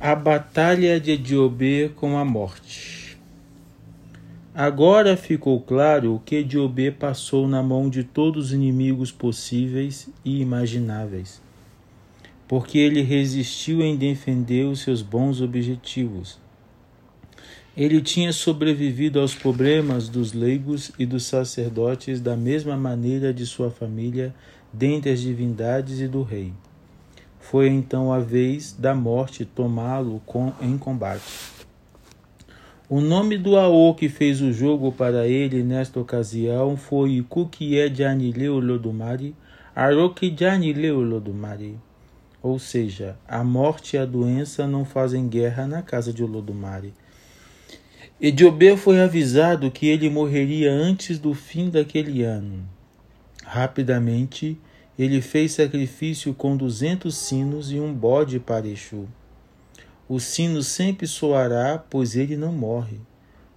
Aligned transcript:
A 0.00 0.14
batalha 0.14 1.00
de 1.00 1.10
Ediobê 1.10 1.90
com 1.96 2.16
a 2.16 2.24
morte. 2.24 3.18
Agora 4.54 5.16
ficou 5.16 5.60
claro 5.60 6.22
que 6.24 6.36
Ediobê 6.36 6.92
passou 6.92 7.48
na 7.48 7.64
mão 7.64 7.90
de 7.90 8.04
todos 8.04 8.46
os 8.46 8.52
inimigos 8.52 9.10
possíveis 9.10 10.08
e 10.24 10.40
imagináveis, 10.40 11.42
porque 12.46 12.78
ele 12.78 13.02
resistiu 13.02 13.82
em 13.82 13.96
defender 13.96 14.66
os 14.66 14.82
seus 14.82 15.02
bons 15.02 15.40
objetivos. 15.40 16.38
Ele 17.76 18.00
tinha 18.00 18.32
sobrevivido 18.32 19.18
aos 19.18 19.34
problemas 19.34 20.08
dos 20.08 20.32
leigos 20.32 20.92
e 20.96 21.04
dos 21.04 21.24
sacerdotes 21.24 22.20
da 22.20 22.36
mesma 22.36 22.76
maneira 22.76 23.34
de 23.34 23.44
sua 23.44 23.68
família 23.68 24.32
dentre 24.72 25.10
as 25.10 25.20
divindades 25.20 25.98
e 25.98 26.06
do 26.06 26.22
rei. 26.22 26.52
Foi 27.50 27.66
então 27.66 28.12
a 28.12 28.18
vez 28.18 28.74
da 28.78 28.94
morte 28.94 29.42
tomá-lo 29.42 30.20
em 30.60 30.76
combate. 30.76 31.22
O 32.90 33.00
nome 33.00 33.38
do 33.38 33.56
Aô 33.56 33.94
que 33.94 34.06
fez 34.06 34.42
o 34.42 34.52
jogo 34.52 34.92
para 34.92 35.26
ele 35.26 35.62
nesta 35.62 35.98
ocasião 35.98 36.76
foi 36.76 37.24
Kukie 37.26 37.94
Janileu 37.94 38.60
Lodumari, 38.60 39.34
Aroki 39.74 40.36
Janileu 40.38 41.00
Lodumari. 41.00 41.78
Ou 42.42 42.58
seja, 42.58 43.16
a 43.26 43.42
morte 43.42 43.96
e 43.96 43.98
a 43.98 44.04
doença 44.04 44.66
não 44.66 44.84
fazem 44.84 45.26
guerra 45.26 45.66
na 45.66 45.80
casa 45.80 46.12
de 46.12 46.22
Olodumare. 46.22 46.92
Ediobê 48.20 48.76
foi 48.76 49.00
avisado 49.00 49.70
que 49.70 49.86
ele 49.86 50.10
morreria 50.10 50.70
antes 50.70 51.18
do 51.18 51.32
fim 51.32 51.70
daquele 51.70 52.22
ano. 52.22 52.62
Rapidamente, 53.42 54.60
ele 54.98 55.20
fez 55.20 55.52
sacrifício 55.52 56.34
com 56.34 56.56
duzentos 56.56 57.16
sinos 57.16 57.70
e 57.70 57.78
um 57.78 57.94
bode 57.94 58.40
para 58.40 58.66
Exu. 58.66 59.06
O 60.08 60.18
sino 60.18 60.62
sempre 60.62 61.06
soará, 61.06 61.78
pois 61.78 62.16
ele 62.16 62.36
não 62.36 62.52
morre. 62.52 62.98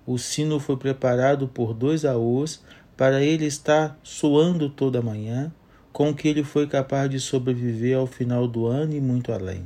O 0.06 0.18
sino 0.18 0.60
foi 0.60 0.78
preparado 0.78 1.48
por 1.48 1.74
dois 1.74 2.06
aôs 2.06 2.62
para 2.96 3.24
ele 3.24 3.46
estar 3.46 3.98
soando 4.04 4.70
toda 4.70 5.02
manhã, 5.02 5.52
com 5.92 6.14
que 6.14 6.28
ele 6.28 6.44
foi 6.44 6.68
capaz 6.68 7.10
de 7.10 7.20
sobreviver 7.20 7.98
ao 7.98 8.06
final 8.06 8.48
do 8.48 8.68
ano 8.68 8.94
e 8.94 9.02
muito 9.02 9.32
além. 9.32 9.66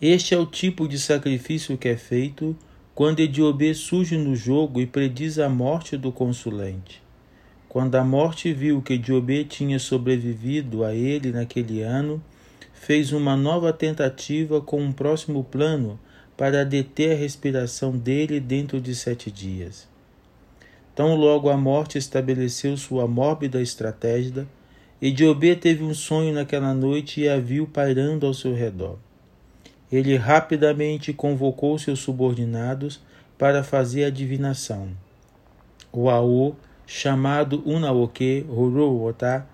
Este 0.00 0.34
é 0.34 0.38
o 0.38 0.46
tipo 0.46 0.86
de 0.86 0.98
sacrifício 0.98 1.78
que 1.78 1.88
é 1.88 1.96
feito 1.96 2.56
quando 2.94 3.20
Ediobê 3.20 3.72
surge 3.72 4.16
no 4.16 4.36
jogo 4.36 4.80
e 4.80 4.86
prediz 4.86 5.38
a 5.38 5.48
morte 5.48 5.96
do 5.96 6.12
consulente. 6.12 7.02
Quando 7.70 7.94
a 7.94 8.02
morte 8.02 8.52
viu 8.52 8.82
que 8.82 8.98
Diobê 8.98 9.44
tinha 9.44 9.78
sobrevivido 9.78 10.84
a 10.84 10.92
ele 10.92 11.30
naquele 11.30 11.82
ano, 11.82 12.20
fez 12.74 13.12
uma 13.12 13.36
nova 13.36 13.72
tentativa 13.72 14.60
com 14.60 14.82
um 14.82 14.90
próximo 14.90 15.44
plano 15.44 15.96
para 16.36 16.64
deter 16.64 17.12
a 17.12 17.14
respiração 17.14 17.96
dele 17.96 18.40
dentro 18.40 18.80
de 18.80 18.92
sete 18.92 19.30
dias. 19.30 19.86
Tão 20.96 21.14
logo 21.14 21.48
a 21.48 21.56
morte 21.56 21.96
estabeleceu 21.96 22.76
sua 22.76 23.06
mórbida 23.06 23.62
estratégia, 23.62 24.48
e 25.00 25.12
Diobê 25.12 25.54
teve 25.54 25.84
um 25.84 25.94
sonho 25.94 26.34
naquela 26.34 26.74
noite 26.74 27.20
e 27.20 27.28
a 27.28 27.38
viu 27.38 27.68
pairando 27.68 28.26
ao 28.26 28.34
seu 28.34 28.52
redor. 28.52 28.98
Ele 29.92 30.16
rapidamente 30.16 31.12
convocou 31.12 31.78
seus 31.78 32.00
subordinados 32.00 33.00
para 33.38 33.62
fazer 33.62 34.02
a 34.02 34.10
divinação. 34.10 34.88
O 35.92 36.10
Aô 36.10 36.56
chamado 36.92 37.62
Unaoke 37.64 38.44
Horuota, 38.48 39.46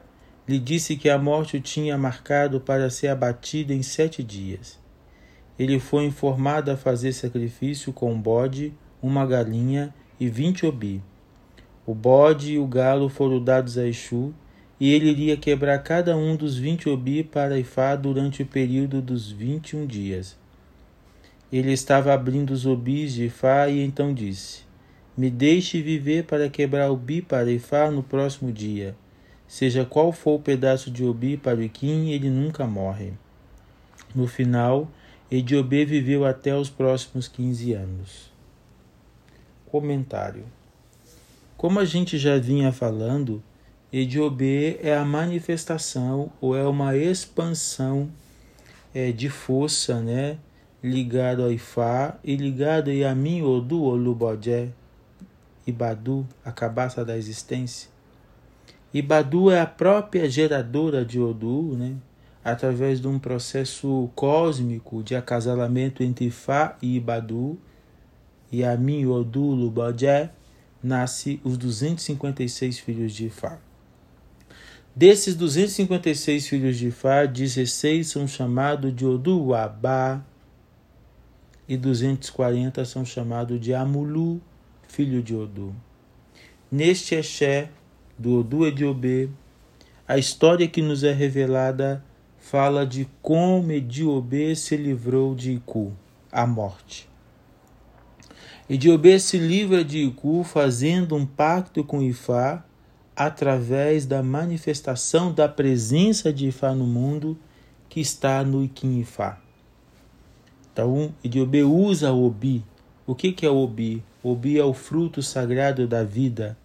lhe 0.49 0.59
disse 0.59 0.97
que 0.97 1.11
a 1.11 1.19
morte 1.19 1.59
o 1.59 1.61
tinha 1.61 1.99
marcado 1.99 2.59
para 2.59 2.89
ser 2.89 3.09
abatido 3.09 3.75
em 3.75 3.83
sete 3.83 4.23
dias. 4.23 4.79
Ele 5.59 5.79
foi 5.79 6.07
informado 6.07 6.71
a 6.71 6.79
fazer 6.79 7.13
sacrifício 7.13 7.93
com 7.93 8.11
um 8.11 8.19
bode, 8.19 8.73
uma 9.03 9.27
galinha 9.27 9.95
e 10.19 10.31
vinte 10.31 10.65
obi. 10.65 11.03
O 11.85 11.95
bode 11.95 12.55
e 12.55 12.59
o 12.59 12.67
galo 12.67 13.11
foram 13.11 13.39
dados 13.45 13.77
a 13.77 13.87
Exu, 13.87 14.33
e 14.81 14.91
ele 14.91 15.11
iria 15.11 15.37
quebrar 15.37 15.79
cada 15.81 16.17
um 16.17 16.37
dos 16.37 16.57
vinte 16.57 16.89
obi 16.89 17.23
para 17.23 17.59
Ifá 17.59 17.97
durante 17.97 18.45
o 18.45 18.47
período 18.47 19.03
dos 19.03 19.31
vinte 19.31 19.73
e 19.73 19.77
um 19.77 19.87
dias. 19.87 20.39
Ele 21.53 21.71
estava 21.71 22.15
abrindo 22.15 22.53
os 22.53 22.65
obis 22.65 23.13
de 23.13 23.27
Ifá 23.27 23.69
e 23.69 23.85
então 23.85 24.15
disse: 24.15 24.66
me 25.17 25.31
deixe 25.31 25.81
viver 25.81 26.25
para 26.25 26.51
quebrar 26.51 26.91
o 26.91 26.97
bi 26.97 27.23
para 27.23 27.51
Ifá 27.51 27.91
no 27.91 28.03
próximo 28.03 28.53
dia. 28.53 28.95
Seja 29.49 29.85
qual 29.85 30.13
for 30.13 30.35
o 30.35 30.43
pedaço 30.43 30.91
de 30.91 31.05
Obi 31.05 31.37
para 31.37 31.63
Iquim, 31.65 32.11
ele 32.11 32.29
nunca 32.29 32.67
morre. 32.67 33.13
No 34.15 34.27
final, 34.27 34.91
Ediobê 35.31 35.85
viveu 35.85 36.25
até 36.25 36.55
os 36.55 36.69
próximos 36.69 37.29
15 37.29 37.73
anos. 37.73 38.31
Comentário: 39.67 40.45
Como 41.57 41.79
a 41.79 41.85
gente 41.85 42.19
já 42.19 42.39
vinha 42.39 42.73
falando, 42.73 43.43
Ediobê 43.93 44.79
é 44.83 44.97
a 44.97 45.05
manifestação 45.05 46.31
ou 46.41 46.57
é 46.57 46.67
uma 46.67 46.97
expansão 46.97 48.11
é, 48.95 49.13
de 49.13 49.31
força, 49.31 50.01
né? 50.01 50.39
Ligado 50.83 51.45
a 51.45 51.51
Ifá 51.51 52.19
e 52.23 52.37
ligado 52.37 52.91
a 52.91 52.95
Yamin 52.95 53.43
Odu 53.43 53.83
Olubodé, 53.83 54.69
Ibadu, 55.67 56.27
a 56.45 56.53
cabaça 56.53 57.05
da 57.05 57.17
existência. 57.17 57.91
Ibadu 58.95 59.51
é 59.51 59.61
a 59.61 59.67
própria 59.67 60.31
geradora 60.31 61.05
de 61.05 61.21
Odu, 61.21 61.77
né? 61.77 61.97
através 62.45 63.01
de 63.01 63.09
um 63.09 63.19
processo 63.19 64.09
cósmico 64.15 65.03
de 65.03 65.17
acasalamento 65.17 66.03
entre 66.05 66.31
Fá 66.31 66.77
e 66.81 66.95
Ibadu, 66.95 67.59
e 68.53 68.63
Amin 68.65 69.05
Odu 69.07 69.51
Lubodé, 69.51 70.31
nasce 70.81 71.41
os 71.43 71.59
256 71.59 72.79
filhos 72.79 73.13
de 73.13 73.29
Fá. 73.29 73.59
Desses 74.95 75.35
256 75.35 76.47
filhos 76.47 76.77
de 76.79 76.93
Fá, 76.93 77.27
16 77.27 78.07
são 78.07 78.29
chamados 78.29 78.95
de 78.95 79.05
Odu 79.05 79.53
Abá 79.53 80.25
e 81.69 81.77
240 81.77 82.85
são 82.85 83.05
chamados 83.05 83.61
de 83.61 83.75
Amulu 83.75 84.41
filho 84.97 85.23
de 85.23 85.37
Odu. 85.37 85.77
Neste 86.73 87.15
Exé 87.15 87.69
do 88.19 88.41
Odu 88.41 88.67
Ediobê, 88.67 89.29
a 90.09 90.17
história 90.17 90.67
que 90.67 90.81
nos 90.81 91.05
é 91.05 91.13
revelada 91.13 92.03
fala 92.39 92.87
de 92.87 93.07
como 93.21 93.73
Ediobê 93.73 94.57
se 94.57 94.75
livrou 94.75 95.35
de 95.35 95.53
Iku, 95.53 95.93
a 96.33 96.47
morte. 96.47 97.07
Ediobê 98.71 99.19
se 99.19 99.37
livra 99.37 99.85
de 99.85 99.99
Iku 99.99 100.43
fazendo 100.43 101.15
um 101.15 101.27
pacto 101.27 101.85
com 101.85 102.01
Ifá 102.01 102.65
através 103.15 104.07
da 104.07 104.23
manifestação 104.23 105.31
da 105.31 105.47
presença 105.47 106.33
de 106.33 106.49
Ifá 106.49 106.75
no 106.75 106.87
mundo 106.87 107.39
que 107.87 108.01
está 108.01 108.43
no 108.43 108.65
Ikim 108.65 109.01
Ifá. 109.01 109.39
Então, 110.73 111.15
Ediobê 111.23 111.65
usa 111.65 112.11
o 112.15 112.25
Obi. 112.25 112.65
O 113.07 113.15
que, 113.15 113.31
que 113.33 113.45
é 113.45 113.51
o 113.51 113.57
Obi? 113.57 114.03
Obi 114.31 114.59
é 114.59 114.65
o 114.65 114.75
fruto 114.75 115.23
sagrado 115.23 115.87
da 115.87 116.03
vida, 116.03 116.57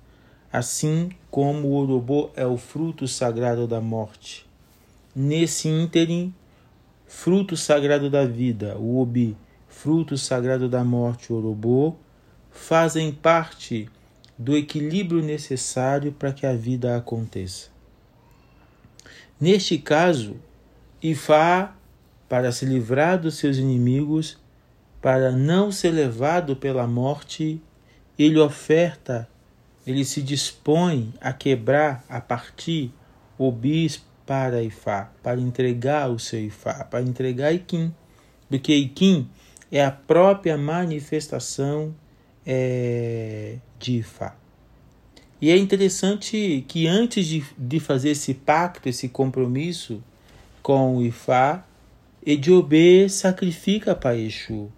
assim 0.51 1.09
como 1.29 1.67
o 1.67 1.75
Orobô 1.75 2.29
é 2.35 2.45
o 2.45 2.57
fruto 2.57 3.07
sagrado 3.07 3.67
da 3.67 3.79
morte. 3.79 4.45
Nesse 5.15 5.67
ínterim, 5.67 6.33
fruto 7.05 7.55
sagrado 7.55 8.09
da 8.09 8.25
vida, 8.25 8.77
o 8.77 8.99
Obi, 8.99 9.37
fruto 9.67 10.17
sagrado 10.17 10.67
da 10.67 10.83
morte, 10.83 11.31
o 11.31 11.35
Orobô, 11.37 11.95
fazem 12.49 13.11
parte 13.11 13.89
do 14.37 14.57
equilíbrio 14.57 15.21
necessário 15.21 16.11
para 16.11 16.33
que 16.33 16.45
a 16.45 16.53
vida 16.53 16.97
aconteça. 16.97 17.69
Neste 19.39 19.77
caso, 19.77 20.35
Ifá, 21.01 21.75
para 22.27 22.51
se 22.51 22.65
livrar 22.65 23.19
dos 23.19 23.35
seus 23.35 23.57
inimigos, 23.57 24.40
para 25.01 25.31
não 25.31 25.71
ser 25.71 25.91
levado 25.91 26.55
pela 26.55 26.85
morte, 26.85 27.59
ele 28.17 28.37
oferta, 28.39 29.27
ele 29.85 30.05
se 30.05 30.21
dispõe 30.21 31.11
a 31.19 31.33
quebrar, 31.33 32.05
a 32.07 32.21
partir 32.21 32.93
o 33.37 33.51
bis 33.51 34.03
para 34.27 34.61
Ifá, 34.61 35.11
para 35.23 35.41
entregar 35.41 36.09
o 36.11 36.19
seu 36.19 36.39
Ifá, 36.39 36.83
para 36.83 37.01
entregar 37.01 37.51
Iquim, 37.51 37.91
porque 38.47 38.75
Iquim 38.75 39.27
é 39.71 39.83
a 39.83 39.89
própria 39.89 40.55
manifestação 40.55 41.95
é, 42.45 43.57
de 43.79 43.97
Ifá. 43.97 44.35
E 45.41 45.49
é 45.49 45.57
interessante 45.57 46.63
que 46.67 46.85
antes 46.85 47.25
de, 47.25 47.43
de 47.57 47.79
fazer 47.79 48.11
esse 48.11 48.35
pacto, 48.35 48.87
esse 48.87 49.09
compromisso 49.09 50.03
com 50.61 50.97
o 50.97 51.03
Ifá, 51.03 51.65
Ediobê 52.23 53.09
sacrifica 53.09 53.95
para 53.95 54.15
Exu 54.15 54.71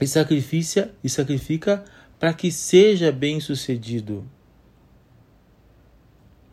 e 0.00 0.06
sacrifica, 0.06 0.92
e 1.02 1.08
sacrifica 1.08 1.84
para 2.18 2.32
que 2.32 2.50
seja 2.50 3.12
bem 3.12 3.40
sucedido. 3.40 4.24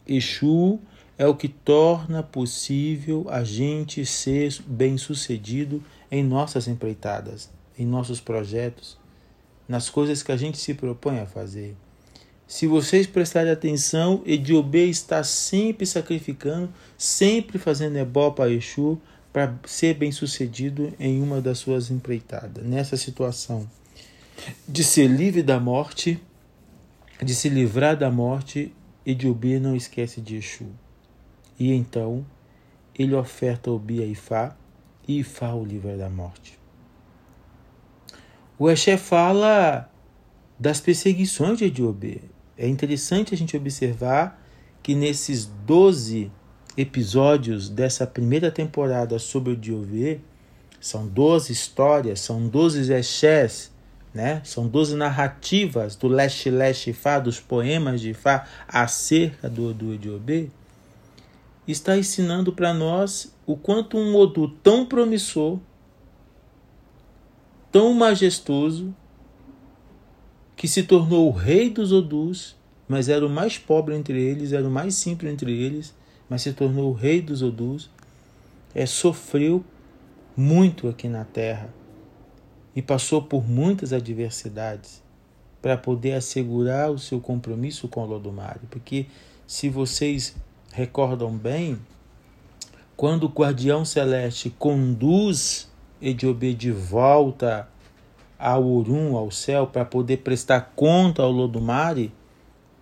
Exu 0.06 0.80
é 1.18 1.28
o 1.28 1.36
que 1.36 1.48
torna 1.48 2.22
possível 2.24 3.26
a 3.30 3.44
gente 3.44 4.06
ser 4.06 4.54
bem-sucedido 4.66 5.84
em 6.12 6.24
nossas 6.24 6.68
empreitadas, 6.68 7.50
em 7.78 7.86
nossos 7.86 8.20
projetos, 8.20 8.98
nas 9.68 9.90
coisas 9.90 10.22
que 10.22 10.32
a 10.32 10.38
gente 10.38 10.58
se 10.58 10.74
propõe 10.74 11.20
a 11.20 11.26
fazer. 11.26 11.76
Se 12.46 12.68
vocês 12.68 13.08
prestarem 13.08 13.52
atenção, 13.52 14.22
Ediobê 14.26 14.86
está 14.86 15.24
sempre 15.24 15.86
sacrificando, 15.86 16.70
sempre 16.98 17.58
fazendo 17.58 17.98
ebó 17.98 18.32
para 18.32 18.52
Exu, 18.52 19.00
para 19.34 19.56
ser 19.66 19.96
bem 19.96 20.12
sucedido 20.12 20.94
em 21.00 21.22
uma 21.22 21.42
das 21.42 21.58
suas 21.58 21.90
empreitadas. 21.90 22.64
Nessa 22.64 22.96
situação 22.96 23.68
de 24.68 24.84
ser 24.84 25.08
livre 25.08 25.42
da 25.42 25.60
morte, 25.60 26.22
de 27.22 27.34
se 27.34 27.50
livrar 27.50 27.98
da 27.98 28.12
morte, 28.12 28.72
Ediobê 29.04 29.60
não 29.60 29.76
esquece 29.76 30.22
de 30.22 30.36
Exu. 30.36 30.68
E 31.60 31.74
então 31.74 32.24
ele 32.98 33.16
oferta 33.16 33.72
o 33.72 33.80
Bi 33.80 34.04
a 34.04 34.06
Ifá 34.06 34.56
e 35.08 35.20
Ifá 35.20 35.52
o 35.54 35.66
livra 35.66 35.98
da 35.98 36.10
morte. 36.10 36.60
O 38.58 38.70
Exé 38.70 38.98
fala 38.98 39.90
das 40.60 40.80
perseguições 40.80 41.58
de 41.58 41.66
Ediobê. 41.66 42.22
É 42.56 42.68
interessante 42.68 43.34
a 43.34 43.38
gente 43.38 43.58
observar 43.58 44.40
que 44.84 44.94
nesses 44.94 45.46
12 45.46 46.32
episódios 46.78 47.70
dessa 47.70 48.06
primeira 48.08 48.52
temporada 48.52 49.20
sobre 49.20 49.54
o 49.54 49.58
Diové, 49.58 50.20
são 50.80 51.08
12 51.08 51.52
histórias, 51.52 52.20
são 52.20 52.48
12 52.48 52.92
exés, 52.92 53.72
né? 54.14 54.42
São 54.44 54.68
12 54.68 54.96
narrativas 54.96 55.96
do 55.96 56.08
Leste 56.08 56.50
Leste 56.50 56.94
Fá, 56.94 57.20
dos 57.20 57.40
poemas 57.40 58.02
de 58.02 58.14
Fá 58.14 58.46
acerca 58.68 59.50
do, 59.50 59.74
do 59.74 59.98
Diobê, 59.98 60.50
está 61.68 61.98
ensinando 61.98 62.52
para 62.52 62.74
nós 62.74 63.34
o 63.46 63.56
quanto 63.56 63.98
um 63.98 64.16
Odu 64.16 64.48
tão 64.48 64.86
promissor, 64.86 65.60
tão 67.72 67.94
majestoso, 67.94 68.94
que 70.56 70.68
se 70.68 70.84
tornou 70.84 71.28
o 71.28 71.32
rei 71.32 71.70
dos 71.70 71.92
Odus, 71.92 72.56
mas 72.88 73.10
era 73.10 73.26
o 73.26 73.30
mais 73.30 73.58
pobre 73.58 73.96
entre 73.96 74.22
eles, 74.22 74.54
era 74.54 74.68
o 74.68 74.72
mais 74.72 74.96
simples 74.96 75.32
entre 75.32 75.52
eles, 75.52 75.94
mas 76.30 76.42
se 76.42 76.54
tornou 76.54 76.92
o 76.92 76.94
rei 76.94 77.22
dos 77.22 77.42
Odus, 77.42 77.90
é, 78.74 78.86
sofreu 78.86 79.64
muito 80.36 80.88
aqui 80.88 81.08
na 81.08 81.24
terra 81.24 81.70
e 82.76 82.82
passou 82.82 83.22
por 83.22 83.48
muitas 83.48 83.94
adversidades 83.94 85.02
para 85.62 85.78
poder 85.78 86.14
assegurar 86.14 86.92
o 86.92 87.00
seu 87.00 87.22
compromisso 87.22 87.88
com 87.88 88.06
Lodomário. 88.06 88.62
Porque 88.70 89.06
se 89.48 89.70
vocês 89.70 90.36
recordam 90.72 91.32
bem, 91.38 91.80
quando 92.98 93.26
o 93.26 93.30
guardião 93.30 93.86
celeste 93.86 94.50
conduz 94.50 95.72
Ediobê 96.02 96.54
de 96.54 96.70
volta 96.70 97.70
ao 98.38 98.62
Urum, 98.66 99.16
ao 99.16 99.32
céu, 99.32 99.66
para 99.68 99.86
poder 99.86 100.18
prestar 100.18 100.74
conta 100.76 101.24
ao 101.24 101.32
Lodumare 101.32 102.12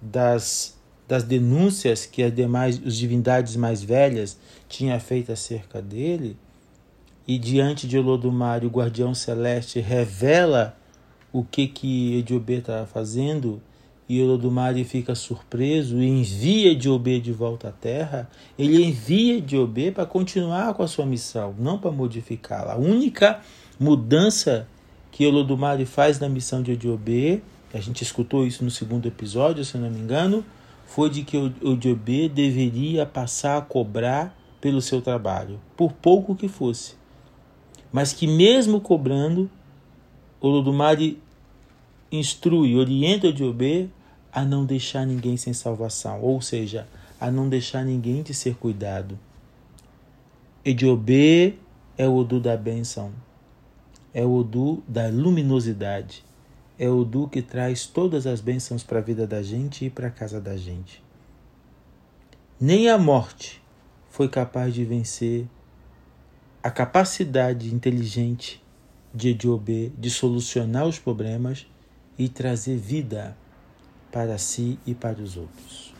das, 0.01 0.75
das 1.12 1.25
denúncias 1.25 2.06
que 2.06 2.24
as 2.24 2.34
demais 2.34 2.81
as 2.86 2.96
divindades 2.96 3.58
mais 3.58 3.84
velhas 3.84 4.40
tinham 4.69 4.98
feito 4.98 5.30
acerca 5.30 5.81
dele, 5.81 6.38
e 7.28 7.38
diante 7.38 7.86
de 7.86 7.98
Olodumare, 7.98 8.66
o 8.66 8.69
guardião 8.69 9.13
celeste 9.13 9.81
revela 9.81 10.74
o 11.34 11.44
que 11.44 11.68
que 11.68 12.18
Ediobê 12.18 12.60
estava 12.60 12.86
fazendo, 12.86 13.62
e 14.08 14.22
Olodumare 14.22 14.86
fica 14.86 15.13
surpreso 15.13 16.02
e 16.02 16.08
envia 16.08 16.72
Ediobê 16.72 17.19
de 17.19 17.34
volta 17.34 17.68
à 17.68 17.72
Terra, 17.74 18.30
ele 18.58 18.81
envia 18.81 19.40
Ediobê 19.40 19.92
para 19.92 20.06
continuar 20.06 20.74
com 20.74 20.81
a 20.81 20.88
sua 20.88 21.06
missão, 21.06 21.54
não 21.60 21.78
para 21.78 21.92
modificá-la. 21.92 22.75
A 22.75 22.78
única 22.78 23.42
mudança 23.78 24.66
que 25.12 25.28
Olodumare 25.28 25.86
faz 25.86 26.22
na 26.22 26.30
missão 26.30 26.63
de 26.63 26.72
Odiobê, 26.72 27.42
a 27.74 27.81
gente 27.81 28.02
escutou 28.02 28.48
isso 28.48 28.63
no 28.63 28.72
segundo 28.72 29.10
episódio, 29.10 29.66
se 29.66 29.78
não 29.78 29.90
me 29.90 30.00
engano, 30.00 30.46
foi 30.93 31.09
de 31.09 31.23
que 31.23 31.38
Odiobê 31.38 32.27
deveria 32.27 33.05
passar 33.05 33.57
a 33.57 33.61
cobrar 33.61 34.38
pelo 34.59 34.81
seu 34.81 35.01
trabalho, 35.01 35.57
por 35.77 35.93
pouco 35.93 36.35
que 36.35 36.49
fosse. 36.49 36.95
Mas 37.93 38.11
que 38.11 38.27
mesmo 38.27 38.81
cobrando, 38.81 39.49
Olodumare 40.41 41.17
instrui, 42.11 42.75
orienta 42.75 43.29
Odiobê 43.29 43.88
a 44.33 44.43
não 44.43 44.65
deixar 44.65 45.05
ninguém 45.05 45.38
sem 45.38 45.53
salvação, 45.53 46.21
ou 46.21 46.41
seja, 46.41 46.85
a 47.19 47.31
não 47.31 47.47
deixar 47.47 47.85
ninguém 47.85 48.21
de 48.21 48.33
ser 48.33 48.55
cuidado. 48.55 49.17
Ediobê 50.63 51.55
é 51.97 52.05
o 52.05 52.15
Odu 52.15 52.39
da 52.41 52.57
bênção, 52.57 53.13
é 54.13 54.25
o 54.25 54.33
Odu 54.33 54.83
da 54.85 55.07
luminosidade. 55.07 56.21
É 56.81 56.89
o 56.89 57.01
Odu 57.01 57.28
que 57.28 57.44
traz 57.44 57.86
todas 57.86 58.25
as 58.25 58.42
bênçãos 58.42 58.81
para 58.81 58.98
a 58.98 59.04
vida 59.04 59.28
da 59.28 59.44
gente 59.44 59.86
e 59.86 59.89
para 59.92 60.07
a 60.07 60.10
casa 60.10 60.42
da 60.42 60.57
gente. 60.57 61.04
Nem 62.60 62.89
a 62.89 62.98
morte 62.98 63.62
foi 64.10 64.28
capaz 64.28 64.74
de 64.74 64.83
vencer 64.83 65.45
a 66.63 66.72
capacidade 66.72 67.72
inteligente 67.72 68.63
de 69.13 69.30
Ediobê 69.30 69.92
de 69.95 70.10
solucionar 70.10 70.88
os 70.88 70.98
problemas 70.98 71.68
e 72.18 72.28
trazer 72.28 72.78
vida 72.78 73.38
para 74.12 74.39
si 74.39 74.80
e 74.84 74.95
para 74.95 75.22
os 75.22 75.38
outros. 75.38 75.90